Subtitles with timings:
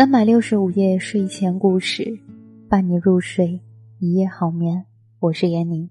[0.00, 2.18] 三百六十五夜睡前故事，
[2.70, 3.60] 伴你入睡，
[3.98, 4.86] 一夜好眠。
[5.18, 5.90] 我是闫宁。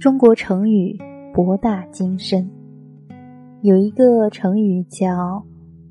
[0.00, 0.98] 中国成语
[1.32, 2.50] 博大精深，
[3.62, 5.46] 有一个成语叫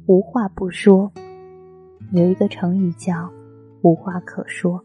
[0.06, 1.10] 无话不说，
[2.12, 3.32] 有一个成语叫
[3.82, 4.84] 无话可说，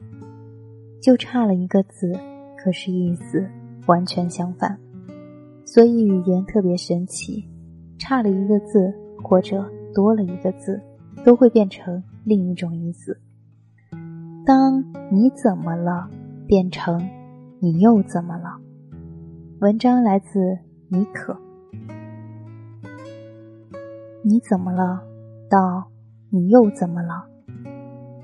[1.02, 2.12] 就差了一个字，
[2.56, 3.44] 可是意思
[3.86, 4.78] 完全相反。
[5.64, 7.44] 所以语言特别神奇，
[7.98, 10.80] 差了一个字或者多了一个字。
[11.24, 13.18] 都会变成另一种意思。
[14.46, 14.82] 当
[15.12, 16.08] 你怎么了，
[16.46, 17.06] 变成
[17.60, 18.58] 你又怎么了？
[19.60, 21.36] 文章来自妮可。
[24.22, 25.02] 你怎么了？
[25.50, 25.90] 到
[26.30, 27.26] 你又怎么了？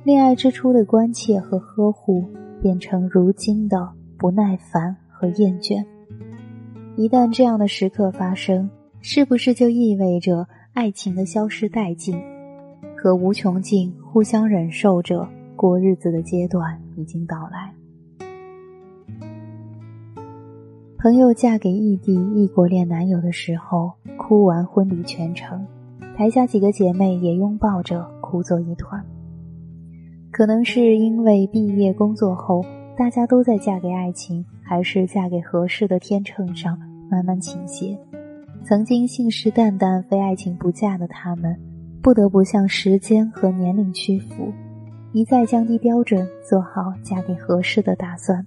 [0.03, 2.25] 恋爱之初的关切和呵护，
[2.63, 5.85] 变成如今的不耐烦和厌倦。
[6.97, 12.17] 一旦这样的时刻发生，是不是就意味着爱情的消失殆尽？
[13.05, 17.71] 和无穷尽互相忍受着过日子的阶段已经到来。
[20.97, 25.67] 朋友嫁给异地异国恋男友的时候，哭完婚礼全程，
[26.17, 29.05] 台下几个姐妹也拥抱着哭作一团。
[30.31, 32.65] 可能是因为毕业工作后，
[32.97, 36.79] 大家都在嫁给爱情还是嫁给合适的天秤上
[37.11, 37.99] 慢慢倾斜，
[38.65, 41.55] 曾经信誓旦旦非爱情不嫁的他们。
[42.05, 44.53] 不得不向时间和年龄屈服，
[45.13, 48.47] 一再降低标准，做好嫁给合适的打算。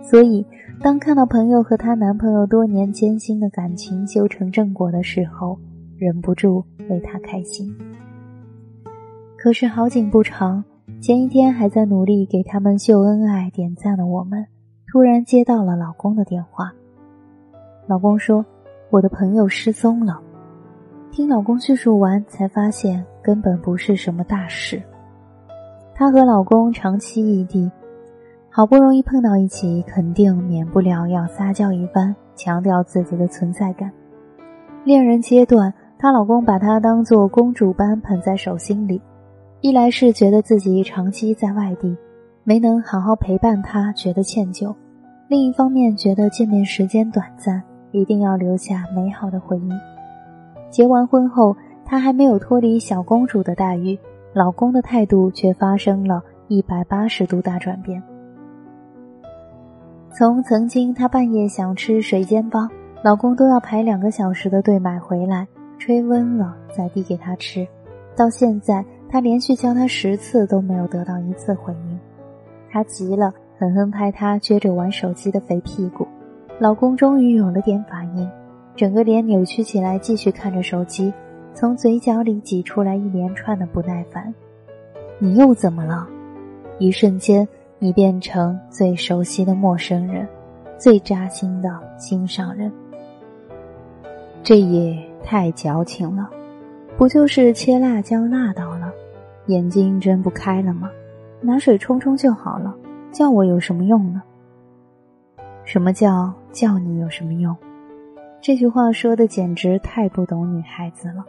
[0.00, 0.46] 所以，
[0.80, 5.58] 当看到朋友和她男朋友多年艰辛的感情修成正果的时候，
[5.98, 7.76] 忍不住为她开心。
[9.36, 10.64] 可是好景不长，
[11.00, 14.46] 前一天还在努力给他们秀恩爱、点赞的我们，
[14.92, 16.72] 突然接到了老公的电话。
[17.88, 18.46] 老公说
[18.90, 20.22] ：“我的朋友失踪了。”
[21.10, 24.80] 听老公叙述完，才发现根本不是什么大事。
[25.94, 27.70] 她和老公长期异地，
[28.50, 33.90] 好不容易碰到一起，肯定免不了要撒娇一番，强调自己的存在感。
[34.84, 39.02] 恋人阶段，她老公把她当做公主般捧在手心里，
[39.60, 41.96] 一来是觉得自己长期在外地，
[42.44, 44.72] 没能好好陪伴她，觉得歉疚；
[45.26, 49.70] 另一方面觉得见面时间短暂，一定要留下美好的回忆。
[50.70, 53.98] 结完婚后，她还没有脱离小公主的待遇，
[54.32, 58.02] 老公的态度却发生了一百八十度大转变。
[60.12, 62.68] 从曾经她半夜想吃水煎包，
[63.02, 65.46] 老公都要排两个小时的队买回来，
[65.78, 67.66] 吹温了再递给她吃，
[68.16, 71.98] 到现在她连续叫他十次都没有得到一次回应，
[72.70, 76.06] 她急了，狠狠拍他撅着玩手机的肥屁股，
[76.58, 77.97] 老公终于有了点法。
[78.78, 81.12] 整个脸扭曲起来，继续看着手机，
[81.52, 84.32] 从嘴角里挤出来一连串的不耐烦。
[85.18, 86.06] 你又怎么了？
[86.78, 87.46] 一瞬间，
[87.80, 90.28] 你变成最熟悉的陌生人，
[90.78, 91.68] 最扎心的
[91.98, 92.70] 心上人。
[94.44, 96.30] 这也太矫情了，
[96.96, 98.92] 不就是切辣椒辣到了，
[99.46, 100.88] 眼睛睁不开了吗？
[101.40, 102.72] 拿水冲冲就好了，
[103.10, 104.22] 叫我有什么用呢？
[105.64, 107.56] 什么叫叫你有什么用？
[108.40, 111.24] 这句话说的简直太不懂女孩子了，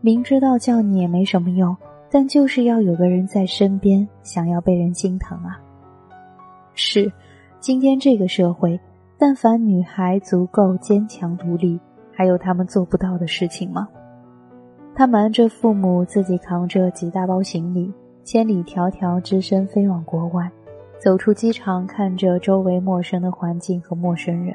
[0.00, 1.76] 明知道叫你也没什么用，
[2.10, 5.60] 但就是要有个人在身边，想要被人心疼啊。
[6.74, 7.12] 是，
[7.58, 8.78] 今天这个社会，
[9.18, 11.78] 但凡女孩足够坚强独立，
[12.14, 13.88] 还有她们做不到的事情吗？
[14.94, 20.48] 她瞒着父母，自己扛着几大包行李，千里迢迢只身飞往国外，
[20.98, 24.54] 走出机场，看着周围陌生的环境和陌生人。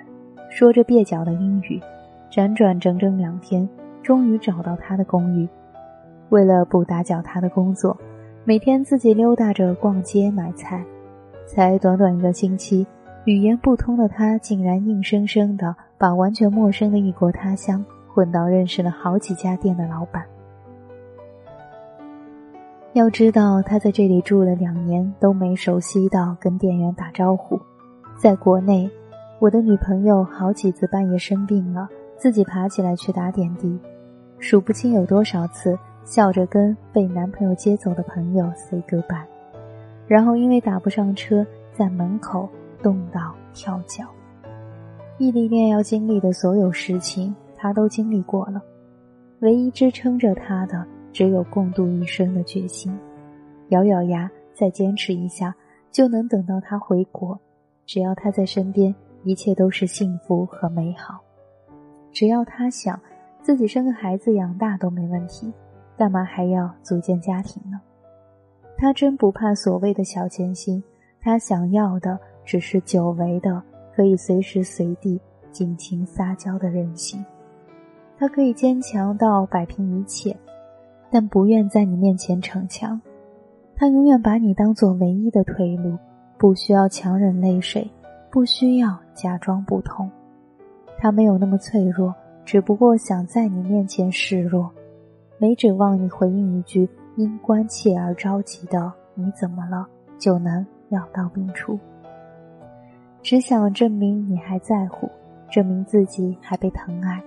[0.55, 1.81] 说着蹩脚的英语，
[2.29, 3.67] 辗转整整两天，
[4.03, 5.49] 终于找到他的公寓。
[6.29, 7.97] 为了不打搅他的工作，
[8.45, 10.85] 每天自己溜达着逛街买菜。
[11.47, 12.85] 才短短一个星期，
[13.25, 17.83] 语言不通的他竟然硬生生的把完全陌生的异国他乡
[18.13, 20.23] 混到认识了好几家店的老板。
[22.93, 27.59] 要知道，他在这里住了两年，都没熟悉到跟店员打招呼。
[28.19, 28.87] 在国内。
[29.43, 33.77] 我的女朋友好几次半夜生病了，自己爬起来去打点滴，
[34.39, 39.25] 数不清有多少次笑着跟被男朋友接走的朋友 say goodbye，
[40.07, 42.47] 然后因为打不上车，在门口
[42.81, 44.05] 冻到跳脚。
[45.17, 48.61] 异地恋要经历的所有事情，她都经历过了，
[49.39, 52.97] 唯一支撑着她的只有共度一生的决心。
[53.71, 55.53] 咬咬牙，再坚持一下，
[55.91, 57.37] 就能等到他回国。
[57.85, 58.95] 只要他在身边。
[59.23, 61.21] 一切都是幸福和美好，
[62.11, 62.99] 只要他想，
[63.41, 65.51] 自己生个孩子养大都没问题。
[65.95, 67.79] 干嘛还要组建家庭呢？
[68.75, 70.83] 他真不怕所谓的小艰辛，
[71.21, 73.61] 他想要的只是久违的
[73.95, 75.21] 可以随时随地
[75.51, 77.23] 尽情撒娇的任性。
[78.17, 80.35] 他可以坚强到摆平一切，
[81.11, 82.99] 但不愿在你面前逞强。
[83.75, 85.97] 他永远把你当做唯一的退路，
[86.37, 87.89] 不需要强忍泪水，
[88.33, 90.09] 不需要假装不痛。
[90.97, 92.11] 他没有那么脆弱，
[92.43, 94.71] 只不过想在你面前示弱，
[95.37, 99.87] 没指望你回应一句因关切而着急的“你怎么了”
[100.17, 101.77] 就能药到病除。
[103.21, 105.07] 只想证明你还在乎，
[105.51, 107.23] 证明自己还被疼爱。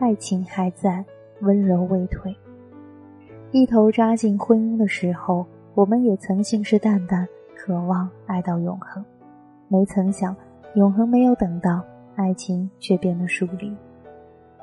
[0.00, 1.02] 爱情还在，
[1.40, 2.36] 温柔未退。
[3.52, 7.26] 一头扎进婚姻的时候，我们也曾信誓旦旦，
[7.56, 9.02] 渴望爱到永恒。
[9.72, 10.36] 没曾想，
[10.74, 11.82] 永恒没有等到，
[12.14, 13.74] 爱情却变得疏离。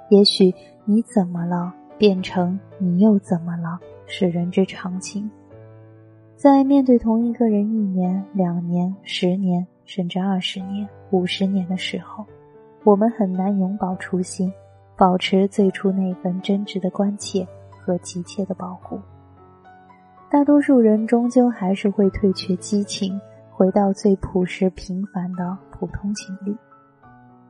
[0.10, 0.54] 也许
[0.86, 5.28] 你怎么了，变成你又怎么了，是人之常情。
[6.36, 12.24] 在面对同一个人一年、两年、十年，甚至二十年、五十年的时候，
[12.84, 14.54] 我们很难永葆初心。
[14.96, 19.00] 保持最初那份真挚的关切和急切的保护。
[20.30, 23.20] 大多数人终究还是会退却激情，
[23.60, 26.56] 回到最朴实平凡的普通情侣。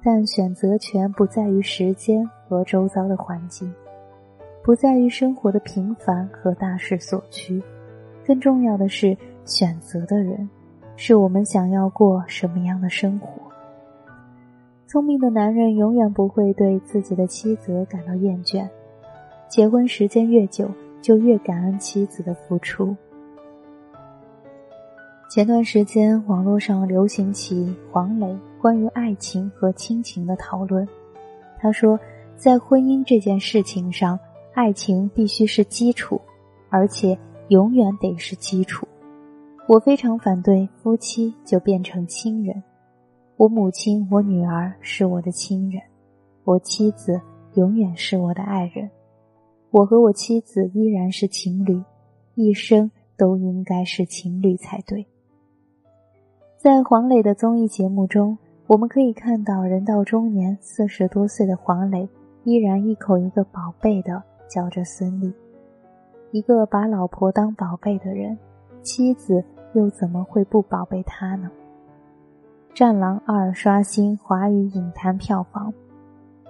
[0.03, 3.71] 但选择权不在于时间和周遭的环境，
[4.63, 7.61] 不在于生活的平凡和大势所趋，
[8.25, 9.15] 更重要的是
[9.45, 10.49] 选择的人，
[10.95, 13.39] 是我们想要过什么样的生活。
[14.87, 18.67] 聪明的男人永远不会对自己的妻子感到厌倦，
[19.47, 20.71] 结婚时间越久，
[21.03, 22.97] 就越感恩妻子的付出。
[25.29, 30.87] 前段时间，网络上流行起黄磊关于爱情和亲情的讨论。
[31.59, 31.99] 他说，
[32.35, 34.19] 在婚姻这件事情上，
[34.55, 36.19] 爱情必须是基础，
[36.69, 37.15] 而且
[37.49, 38.87] 永远得是基础。
[39.67, 42.63] 我非常反对夫妻就变成亲人。
[43.37, 45.79] 我母亲、我女儿是我的亲人，
[46.43, 47.21] 我妻子
[47.53, 48.89] 永远是我的爱人，
[49.69, 51.79] 我和我妻子依然是情侣，
[52.33, 55.05] 一生都应该是情侣才对。
[56.61, 62.05] 在黄磊的综艺节目中，我们可以看到人到中年四十多岁的黄磊，
[62.43, 65.33] 依然一口一个宝贝的叫着孙俪。
[66.31, 68.37] 一个把老婆当宝贝的人，
[68.81, 69.41] 妻子
[69.71, 71.49] 又怎么会不宝贝他呢？
[72.77, 75.73] 《战狼二》刷新华语影坛票房，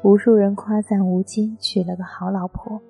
[0.02, 2.82] 无数人夸赞吴京娶了个好老婆。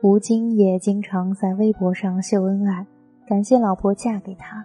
[0.00, 2.86] 吴京也经常在微博上秀恩爱，
[3.26, 4.64] 感谢老婆嫁给他。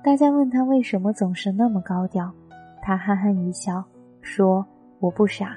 [0.00, 2.32] 大家问他为什么总是那么高调，
[2.80, 3.84] 他憨憨一笑
[4.22, 4.64] 说
[5.00, 5.56] ：“我不傻，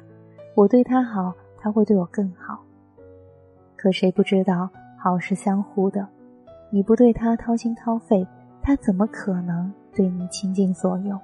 [0.55, 2.59] 我对他好，他会对我更好。
[3.77, 4.67] 可谁不知道
[4.97, 6.05] 好是相互的，
[6.71, 8.27] 你不对他掏心掏肺，
[8.61, 11.17] 他怎么可能对你倾尽所有？”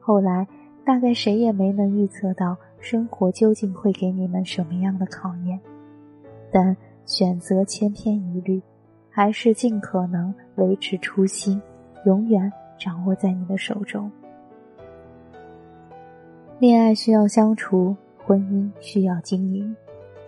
[0.00, 0.46] 后来，
[0.84, 5.58] 大概谁也没能预测到生活究竟会给你们什么样的考验，
[6.50, 6.76] 但
[7.06, 8.60] 选择千篇一律，
[9.08, 11.60] 还是尽可能维持初心，
[12.04, 14.10] 永远掌握在你的手中。
[16.58, 19.74] 恋爱需要相处，婚姻需要经营。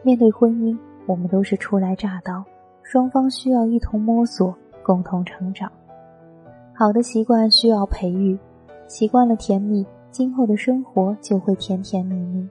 [0.03, 0.77] 面对婚姻，
[1.07, 2.45] 我们都是初来乍到，
[2.83, 5.71] 双方需要一同摸索，共同成长。
[6.75, 8.39] 好的习惯需要培育。
[8.89, 12.47] 习惯了甜蜜，今后的生活就会甜甜蜜蜜；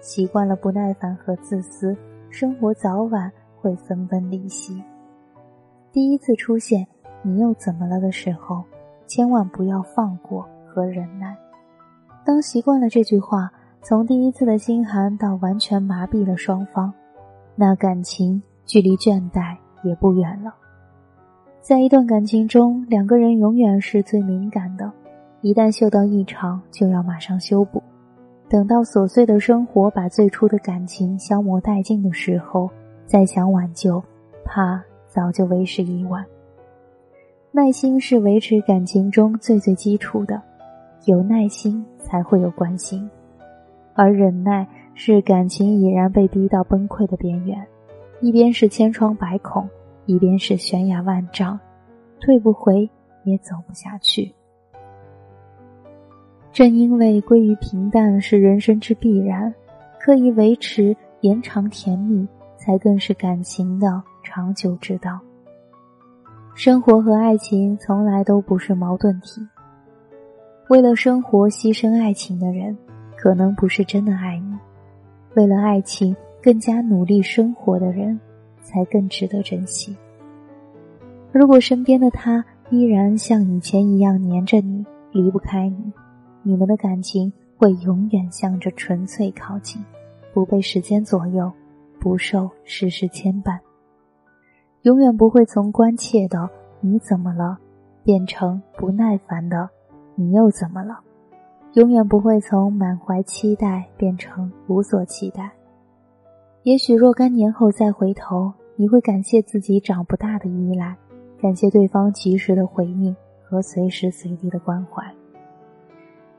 [0.00, 1.96] 习惯了不耐烦和自私，
[2.30, 4.82] 生活早晚会分崩离析。
[5.92, 6.84] 第一次出现
[7.22, 8.64] “你又怎么了”的时候，
[9.06, 11.36] 千万不要放过和忍耐。
[12.24, 13.50] 当习惯了这句话，
[13.82, 16.92] 从第一次的心寒到完全麻痹了双方，
[17.54, 20.54] 那感情距离倦怠也不远了。
[21.60, 24.90] 在一段感情中，两个人永远是最敏感的。
[25.40, 27.82] 一旦嗅到异常，就要马上修补。
[28.48, 32.70] 等到琐碎的生活把最初的感情消磨殆尽的时候，
[33.06, 34.02] 再想挽救，
[34.44, 36.24] 怕早就为时已晚。
[37.56, 40.42] 耐心是维持感情中最最基础的，
[41.04, 43.08] 有耐心才会有关心，
[43.94, 47.64] 而忍耐是感情已然被逼到崩溃的边缘，
[48.20, 49.68] 一边是千疮百孔，
[50.04, 51.56] 一边是悬崖万丈，
[52.20, 52.90] 退不回
[53.22, 54.34] 也走不下去。
[56.50, 59.54] 正因为归于平淡是人生之必然，
[60.00, 65.20] 刻意维持延长甜蜜，才更是感情的长久之道。
[66.56, 69.44] 生活和爱情从来都不是矛盾体。
[70.68, 72.76] 为了生活牺牲爱情的人，
[73.16, 74.56] 可能不是真的爱你；
[75.34, 78.18] 为了爱情更加努力生活的人，
[78.62, 79.96] 才更值得珍惜。
[81.32, 85.92] 如果身边的他依然像以前一样黏着你，离不开你，
[86.44, 89.84] 你们的感情会永远向着纯粹靠近，
[90.32, 91.50] 不被时间左右，
[91.98, 93.58] 不受世事牵绊，
[94.84, 96.50] 永远不会从关切的
[96.82, 97.58] “你怎么了”
[98.04, 99.70] 变成不耐烦的
[100.14, 101.00] “你又怎么了”，
[101.72, 105.50] 永远不会从满怀期待变成无所期待。
[106.64, 110.94] 也许若干年后再回头，你会感谢自己长不大的依赖，
[111.40, 115.02] 感谢对方及时的回应和随时随地的关怀，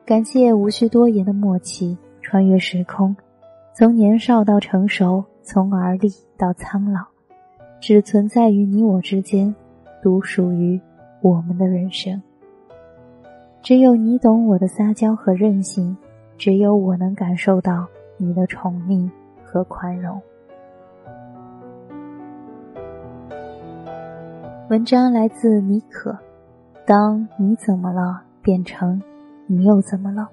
[0.05, 3.15] 感谢无需多言的默契，穿越时空，
[3.73, 7.01] 从年少到成熟，从而立到苍老，
[7.87, 9.53] 只存在于你我之间，
[10.01, 10.81] 独属于
[11.21, 12.19] 我们的人生。
[13.61, 15.95] 只有你懂我的撒娇和任性，
[16.35, 17.85] 只有我能感受到
[18.17, 19.07] 你的宠溺。
[19.43, 20.19] 和宽容。
[24.67, 26.17] 文章来自妮可。
[26.87, 28.99] 当你怎么了变成
[29.45, 30.27] 你又怎么了？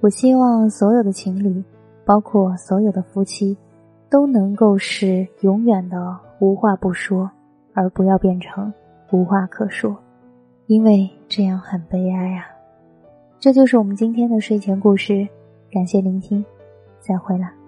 [0.00, 1.62] 我希望所有的情侣，
[2.04, 3.56] 包括所有的夫妻，
[4.10, 7.30] 都能够是永远的无话不说，
[7.72, 8.72] 而不要变成
[9.12, 9.96] 无话可说，
[10.66, 12.44] 因为这样很悲哀啊。
[13.38, 15.26] 这就是我们今天的睡前故事，
[15.70, 16.44] 感谢聆听，
[16.98, 17.59] 再会了。